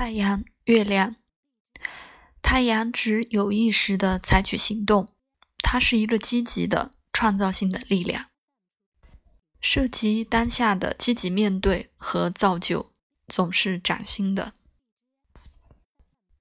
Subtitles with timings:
[0.00, 1.16] 太阳、月亮。
[2.40, 5.12] 太阳指有意识的采取行动，
[5.58, 8.26] 它是一个积极的、创造性的力量，
[9.60, 12.92] 涉及当下的积极面对和造就，
[13.26, 14.52] 总是崭新的。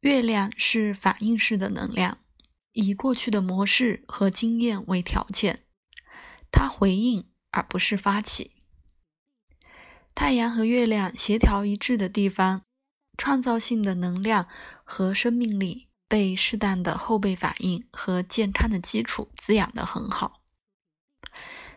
[0.01, 2.19] 月亮是反应式的能量，
[2.73, 5.63] 以过去的模式和经验为条件，
[6.51, 8.51] 它回应而不是发起。
[10.13, 12.61] 太阳和月亮协调一致的地方，
[13.17, 14.47] 创造性的能量
[14.83, 20.41] 和生命力被适当的后备反应和健康的基础滋养得很好。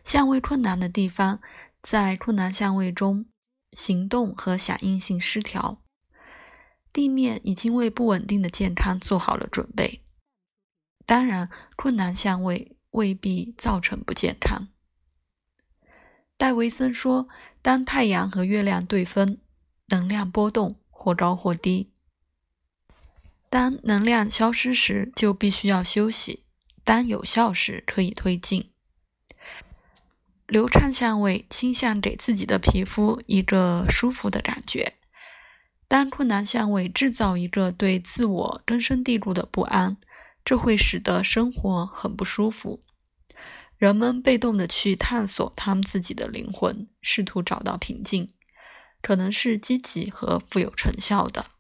[0.05, 1.41] 相位困难的地方，
[1.83, 3.27] 在困难相位中，
[3.73, 5.83] 行动和响应性失调，
[6.93, 10.03] 地面已经为不稳定的健康做好了准备。
[11.05, 14.69] 当然，困难相位未必造成不健康。
[16.37, 17.29] 戴维森说
[17.61, 19.41] ：“当太阳和月亮对分，
[19.89, 21.91] 能量波动或高或低。
[23.49, 26.45] 当能量消失时，就必须要休息；
[26.85, 28.71] 当有效时，可以推进。
[30.47, 34.99] 流畅相位倾向给自己的皮肤一个舒服的感觉。
[35.89, 39.97] 当困难相位制造一个对自我根深蒂固的不安，
[40.45, 42.83] 这会使得生活很不舒服。”
[43.79, 48.29] 人们被动的去探索他们自己的灵魂，试图找到平静，
[49.03, 51.51] 可能是积极和富有成效的。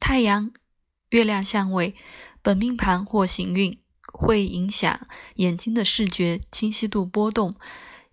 [0.00, 0.52] 太阳、
[1.10, 1.94] 月亮相位，
[2.42, 3.80] 本命盘或行运
[4.12, 7.56] 会影响眼睛的视觉清晰度波动，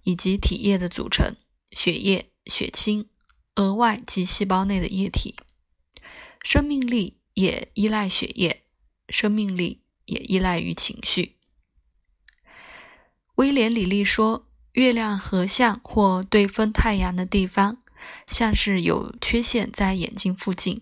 [0.03, 1.35] 以及体液的组成，
[1.71, 3.07] 血液、血清、
[3.55, 5.35] 额外及细胞内的液体。
[6.43, 8.63] 生命力也依赖血液，
[9.09, 11.37] 生命力也依赖于情绪。
[13.35, 14.44] 威廉·李利说
[14.75, 17.77] ：“月亮合相或对分太阳的地方，
[18.27, 20.81] 像是有缺陷在眼睛附近，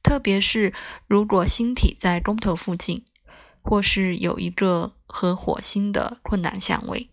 [0.00, 0.72] 特别是
[1.08, 3.04] 如果星体在宫头附近，
[3.62, 7.10] 或是有一个和火星的困难相位。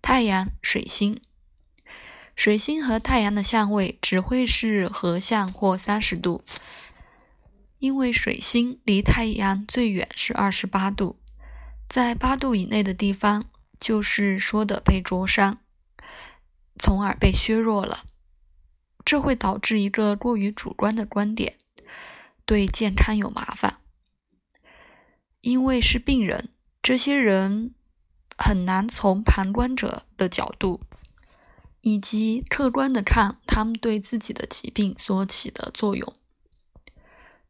[0.00, 1.20] 太阳、水星，
[2.36, 6.44] 水星和太阳的相位只会是合相或三十度。”
[7.78, 11.18] 因为水星离太阳最远是二十八度，
[11.92, 15.58] 在八度以内的地方，就是说的被灼伤，
[16.78, 18.06] 从而被削弱了。
[19.04, 21.58] 这会导致一个过于主观的观点，
[22.46, 23.76] 对健康有麻烦。
[25.42, 26.48] 因为是病人，
[26.82, 27.74] 这些人
[28.38, 30.80] 很难从旁观者的角度，
[31.82, 36.10] 以及客观的看他们对自己的疾病所起的作用。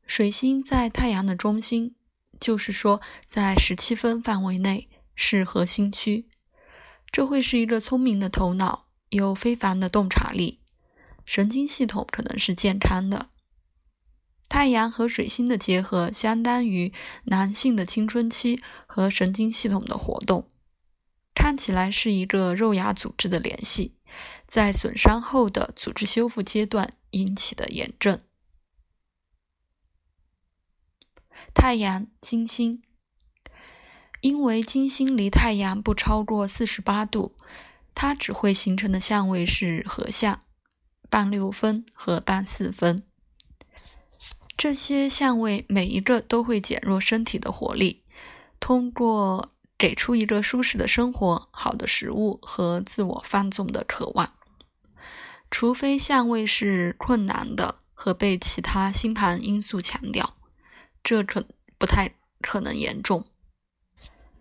[0.04, 1.94] 水星在太阳的中心，
[2.42, 6.28] 就是说，在十七分范围内是核心区。
[7.12, 10.58] 这会是一个聪明的头脑，有非凡的洞察力，
[11.24, 13.28] 神经系统可能是健康的。
[14.48, 16.92] 太阳和水星的结合，相当于
[17.26, 20.48] 男性的青春期和神经系统的活动，
[21.32, 23.94] 看起来是一个肉芽组织的联系，
[24.48, 28.20] 在损伤后的组织修复阶段引起的炎症。
[31.64, 32.82] 太阳、金星，
[34.20, 37.36] 因为金星离太阳不超过四十八度，
[37.94, 40.40] 它只会形成的相位是合相、
[41.08, 43.04] 半六分和半四分。
[44.56, 48.02] 这些相位每一个都会减弱身体的活力，
[48.58, 54.32] 通过给出一个舒适的生活、好的食物和自我放纵的渴望。
[55.48, 60.34] 除非相位是困难的和被其他星盘因素强调。
[61.02, 61.44] 这可
[61.78, 63.24] 不太可能严重。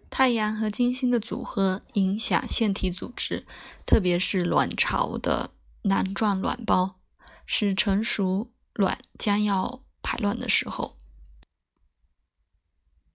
[0.10, 3.46] 太阳和金星的组合影响腺体组织，
[3.86, 5.52] 特别是卵巢的
[5.84, 7.00] 囊状卵胞，
[7.46, 10.98] 使成熟卵将要排卵的时候。